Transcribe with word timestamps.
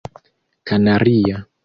kanaria 0.67 1.37